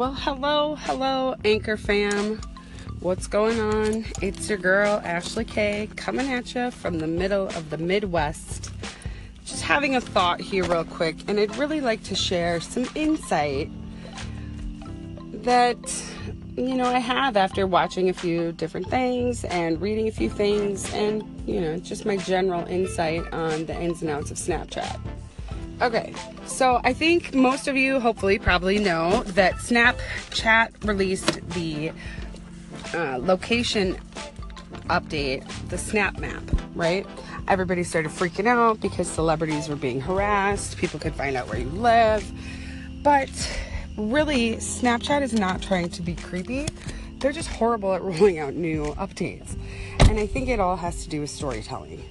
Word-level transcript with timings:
Well, 0.00 0.14
hello, 0.14 0.76
hello, 0.76 1.34
Anchor 1.44 1.76
fam. 1.76 2.40
What's 3.00 3.26
going 3.26 3.60
on? 3.60 4.06
It's 4.22 4.48
your 4.48 4.56
girl, 4.56 4.98
Ashley 5.04 5.44
K, 5.44 5.90
coming 5.94 6.32
at 6.32 6.54
you 6.54 6.70
from 6.70 7.00
the 7.00 7.06
middle 7.06 7.48
of 7.48 7.68
the 7.68 7.76
Midwest. 7.76 8.70
Just 9.44 9.60
having 9.62 9.96
a 9.96 10.00
thought 10.00 10.40
here, 10.40 10.64
real 10.64 10.86
quick, 10.86 11.16
and 11.28 11.38
I'd 11.38 11.54
really 11.56 11.82
like 11.82 12.02
to 12.04 12.14
share 12.14 12.62
some 12.62 12.86
insight 12.94 13.70
that, 15.44 15.76
you 16.56 16.76
know, 16.76 16.86
I 16.86 16.98
have 16.98 17.36
after 17.36 17.66
watching 17.66 18.08
a 18.08 18.14
few 18.14 18.52
different 18.52 18.88
things 18.88 19.44
and 19.44 19.78
reading 19.82 20.08
a 20.08 20.12
few 20.12 20.30
things, 20.30 20.90
and, 20.94 21.22
you 21.46 21.60
know, 21.60 21.76
just 21.76 22.06
my 22.06 22.16
general 22.16 22.66
insight 22.68 23.30
on 23.34 23.66
the 23.66 23.78
ins 23.78 24.00
and 24.00 24.10
outs 24.10 24.30
of 24.30 24.38
Snapchat. 24.38 24.98
Okay, 25.82 26.12
so 26.44 26.78
I 26.84 26.92
think 26.92 27.34
most 27.34 27.66
of 27.66 27.74
you 27.74 28.00
hopefully 28.00 28.38
probably 28.38 28.78
know 28.78 29.22
that 29.22 29.54
Snapchat 29.54 30.86
released 30.86 31.40
the 31.52 31.90
uh, 32.92 33.16
location 33.18 33.96
update, 34.90 35.42
the 35.70 35.78
Snap 35.78 36.18
Map, 36.18 36.42
right? 36.74 37.06
Everybody 37.48 37.82
started 37.82 38.10
freaking 38.10 38.46
out 38.46 38.78
because 38.82 39.08
celebrities 39.08 39.70
were 39.70 39.76
being 39.76 40.02
harassed, 40.02 40.76
people 40.76 41.00
could 41.00 41.14
find 41.14 41.34
out 41.34 41.48
where 41.48 41.58
you 41.58 41.70
live. 41.70 42.30
But 43.02 43.30
really, 43.96 44.56
Snapchat 44.56 45.22
is 45.22 45.32
not 45.32 45.62
trying 45.62 45.88
to 45.90 46.02
be 46.02 46.14
creepy, 46.14 46.68
they're 47.20 47.32
just 47.32 47.48
horrible 47.48 47.94
at 47.94 48.02
rolling 48.02 48.38
out 48.38 48.52
new 48.52 48.84
updates. 48.98 49.56
And 50.00 50.18
I 50.18 50.26
think 50.26 50.50
it 50.50 50.60
all 50.60 50.76
has 50.76 51.04
to 51.04 51.08
do 51.08 51.22
with 51.22 51.30
storytelling. 51.30 52.04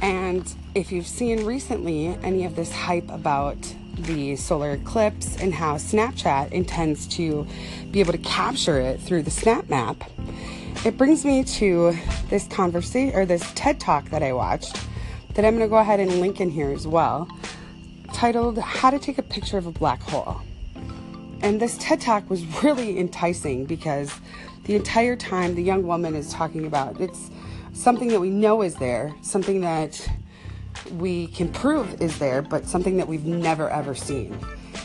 And 0.00 0.52
if 0.74 0.92
you've 0.92 1.06
seen 1.06 1.44
recently 1.44 2.08
any 2.22 2.44
of 2.44 2.56
this 2.56 2.72
hype 2.72 3.10
about 3.10 3.58
the 3.94 4.36
solar 4.36 4.72
eclipse 4.72 5.36
and 5.36 5.52
how 5.52 5.76
Snapchat 5.76 6.52
intends 6.52 7.06
to 7.08 7.46
be 7.90 8.00
able 8.00 8.12
to 8.12 8.18
capture 8.18 8.80
it 8.80 9.00
through 9.00 9.22
the 9.22 9.30
Snap 9.30 9.68
Map, 9.68 10.02
it 10.84 10.96
brings 10.96 11.24
me 11.24 11.44
to 11.44 11.94
this 12.30 12.46
conversation 12.46 13.14
or 13.14 13.26
this 13.26 13.52
TED 13.54 13.78
Talk 13.78 14.08
that 14.10 14.22
I 14.22 14.32
watched 14.32 14.76
that 15.34 15.44
I'm 15.44 15.56
going 15.56 15.66
to 15.66 15.70
go 15.70 15.76
ahead 15.76 16.00
and 16.00 16.20
link 16.20 16.40
in 16.40 16.50
here 16.50 16.70
as 16.70 16.86
well, 16.86 17.28
titled 18.12 18.58
How 18.58 18.90
to 18.90 18.98
Take 18.98 19.18
a 19.18 19.22
Picture 19.22 19.58
of 19.58 19.66
a 19.66 19.70
Black 19.70 20.00
Hole. 20.02 20.40
And 21.42 21.60
this 21.60 21.76
TED 21.78 22.00
Talk 22.00 22.28
was 22.30 22.44
really 22.62 22.98
enticing 22.98 23.66
because 23.66 24.12
the 24.64 24.76
entire 24.76 25.16
time 25.16 25.54
the 25.54 25.62
young 25.62 25.86
woman 25.86 26.14
is 26.14 26.32
talking 26.32 26.66
about 26.66 27.00
it's 27.00 27.30
something 27.72 28.08
that 28.08 28.20
we 28.20 28.30
know 28.30 28.62
is 28.62 28.74
there, 28.76 29.14
something 29.22 29.60
that 29.62 30.08
we 30.92 31.28
can 31.28 31.48
prove 31.52 32.00
is 32.00 32.18
there, 32.18 32.42
but 32.42 32.66
something 32.66 32.96
that 32.96 33.06
we've 33.06 33.26
never 33.26 33.68
ever 33.70 33.94
seen. 33.94 34.38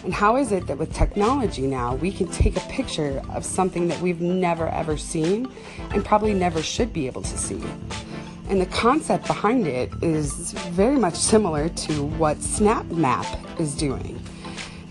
And 0.04 0.14
how 0.14 0.36
is 0.36 0.52
it 0.52 0.68
that 0.68 0.78
with 0.78 0.94
technology 0.94 1.66
now, 1.66 1.96
we 1.96 2.12
can 2.12 2.28
take 2.28 2.58
a 2.58 2.62
picture 2.62 3.22
of 3.34 3.44
something 3.44 3.88
that 3.88 4.00
we've 4.02 4.22
never 4.22 4.68
ever 4.70 4.98
seen 4.98 5.52
and 5.92 6.06
probably 6.06 6.34
never 6.34 6.62
should 6.62 6.94
be 6.94 7.08
able 7.08 7.24
to 7.24 7.38
see? 7.38 7.62
And 8.50 8.62
the 8.62 8.68
concept 8.68 9.26
behind 9.26 9.66
it 9.66 9.92
is 10.04 10.52
very 10.70 10.98
much 10.98 11.16
similar 11.16 11.70
to 11.70 12.04
what 12.04 12.40
Snap 12.42 12.86
Map 12.88 13.26
is 13.60 13.76
doing. 13.76 14.22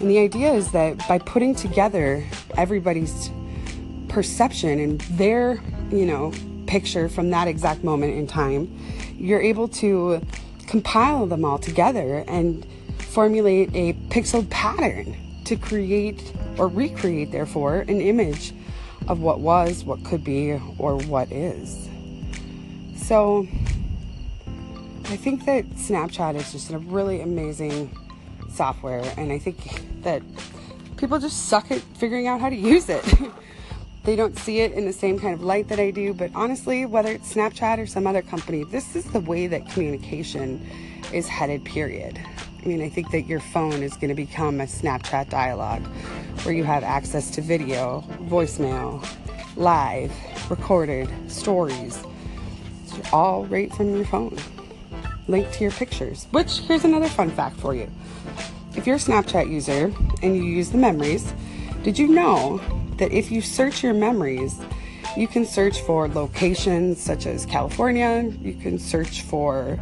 And 0.00 0.10
the 0.10 0.18
idea 0.18 0.52
is 0.52 0.72
that 0.72 1.06
by 1.06 1.18
putting 1.18 1.54
together 1.54 2.24
everybody's 2.56 3.30
perception 4.08 4.80
and 4.80 5.00
their, 5.02 5.62
you 5.92 6.06
know, 6.06 6.32
picture 6.75 7.08
from 7.08 7.30
that 7.30 7.47
exact 7.47 7.84
moment 7.84 8.12
in 8.14 8.27
time, 8.27 8.69
you're 9.17 9.41
able 9.41 9.69
to 9.69 10.20
compile 10.67 11.25
them 11.25 11.44
all 11.44 11.56
together 11.56 12.25
and 12.27 12.67
formulate 12.98 13.70
a 13.75 13.92
pixel 14.08 14.42
pattern 14.50 15.17
to 15.45 15.55
create 15.55 16.33
or 16.58 16.67
recreate, 16.67 17.30
therefore, 17.30 17.83
an 17.83 18.00
image 18.00 18.52
of 19.06 19.20
what 19.20 19.39
was, 19.39 19.84
what 19.84 20.02
could 20.05 20.25
be, 20.25 20.61
or 20.77 20.97
what 21.05 21.30
is. 21.30 21.89
So, 22.97 23.47
I 25.05 25.17
think 25.17 25.45
that 25.45 25.64
Snapchat 25.77 26.34
is 26.34 26.51
just 26.51 26.73
a 26.73 26.79
really 26.79 27.20
amazing 27.20 27.96
software, 28.51 29.05
and 29.17 29.30
I 29.30 29.39
think 29.39 29.80
that 30.02 30.23
people 30.96 31.20
just 31.20 31.46
suck 31.46 31.70
at 31.70 31.79
figuring 31.98 32.27
out 32.27 32.40
how 32.40 32.48
to 32.48 32.57
use 32.57 32.89
it. 32.89 33.05
they 34.04 34.16
don't 34.16 34.38
see 34.38 34.60
it 34.60 34.72
in 34.72 34.84
the 34.84 34.92
same 34.92 35.18
kind 35.18 35.34
of 35.34 35.42
light 35.42 35.68
that 35.68 35.80
I 35.80 35.90
do. 35.90 36.12
But 36.12 36.30
honestly, 36.34 36.84
whether 36.84 37.10
it's 37.10 37.34
Snapchat 37.34 37.78
or 37.78 37.86
some 37.86 38.06
other 38.06 38.22
company, 38.22 38.64
this 38.64 38.94
is 38.94 39.04
the 39.06 39.20
way 39.20 39.46
that 39.46 39.68
communication 39.70 40.64
is 41.12 41.26
headed, 41.26 41.64
period. 41.64 42.20
I 42.62 42.66
mean, 42.66 42.82
I 42.82 42.88
think 42.88 43.10
that 43.10 43.22
your 43.22 43.40
phone 43.40 43.82
is 43.82 43.94
going 43.94 44.08
to 44.08 44.14
become 44.14 44.60
a 44.60 44.64
Snapchat 44.64 45.30
dialogue 45.30 45.82
where 46.44 46.54
you 46.54 46.64
have 46.64 46.82
access 46.82 47.30
to 47.30 47.40
video, 47.40 48.04
voicemail, 48.22 49.06
live, 49.56 50.12
recorded, 50.50 51.08
stories, 51.30 52.02
all 53.12 53.44
right 53.46 53.72
from 53.72 53.94
your 53.94 54.04
phone, 54.04 54.36
linked 55.28 55.54
to 55.54 55.62
your 55.62 55.72
pictures. 55.72 56.26
Which, 56.30 56.60
here's 56.60 56.84
another 56.84 57.08
fun 57.08 57.30
fact 57.30 57.58
for 57.58 57.74
you. 57.74 57.90
If 58.76 58.86
you're 58.86 58.96
a 58.96 58.98
Snapchat 58.98 59.50
user 59.50 59.92
and 60.22 60.36
you 60.36 60.42
use 60.42 60.70
the 60.70 60.78
memories, 60.78 61.32
did 61.82 61.98
you 61.98 62.08
know 62.08 62.60
that 62.98 63.12
if 63.12 63.30
you 63.30 63.40
search 63.40 63.82
your 63.82 63.94
memories, 63.94 64.60
you 65.16 65.28
can 65.28 65.46
search 65.46 65.80
for 65.82 66.08
locations 66.08 67.00
such 67.00 67.27
as 67.27 67.46
California, 67.46 68.32
you 68.40 68.55
can 68.55 68.78
search 68.78 69.22
for 69.22 69.78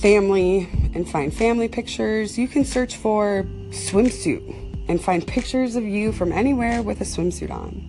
family 0.00 0.68
and 0.94 1.08
find 1.08 1.32
family 1.32 1.68
pictures, 1.68 2.38
you 2.38 2.46
can 2.46 2.64
search 2.64 2.96
for 2.96 3.46
swimsuit 3.70 4.54
and 4.88 5.02
find 5.02 5.26
pictures 5.26 5.76
of 5.76 5.84
you 5.84 6.12
from 6.12 6.32
anywhere 6.32 6.82
with 6.82 7.00
a 7.00 7.04
swimsuit 7.04 7.50
on. 7.50 7.84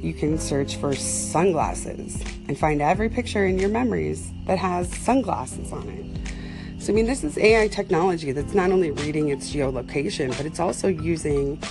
You 0.00 0.12
can 0.12 0.38
search 0.38 0.76
for 0.76 0.94
sunglasses 0.94 2.22
and 2.48 2.58
find 2.58 2.82
every 2.82 3.08
picture 3.08 3.46
in 3.46 3.58
your 3.58 3.68
memories 3.68 4.32
that 4.46 4.58
has 4.58 4.92
sunglasses 4.96 5.72
on 5.72 5.88
it. 5.88 6.82
So, 6.82 6.92
I 6.92 6.96
mean, 6.96 7.06
this 7.06 7.22
is 7.22 7.38
AI 7.38 7.68
technology 7.68 8.32
that's 8.32 8.54
not 8.54 8.72
only 8.72 8.90
reading 8.90 9.28
its 9.28 9.52
geolocation, 9.52 10.36
but 10.36 10.46
it's 10.46 10.58
also 10.58 10.88
using 10.88 11.62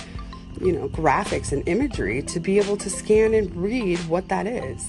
you 0.62 0.72
know, 0.72 0.88
graphics 0.88 1.52
and 1.52 1.66
imagery 1.68 2.22
to 2.22 2.38
be 2.38 2.58
able 2.58 2.76
to 2.76 2.88
scan 2.88 3.34
and 3.34 3.54
read 3.56 3.98
what 4.08 4.28
that 4.28 4.46
is. 4.46 4.86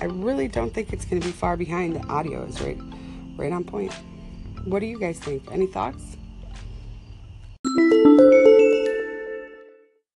I 0.00 0.04
really 0.04 0.48
don't 0.48 0.72
think 0.72 0.92
it's 0.92 1.04
going 1.04 1.20
to 1.20 1.26
be 1.26 1.32
far 1.32 1.56
behind. 1.56 1.96
The 1.96 2.06
audio 2.08 2.42
is 2.44 2.60
right, 2.60 2.78
right 3.36 3.52
on 3.52 3.64
point. 3.64 3.92
What 4.64 4.80
do 4.80 4.86
you 4.86 4.98
guys 4.98 5.18
think? 5.18 5.50
Any 5.50 5.66
thoughts? 5.66 6.16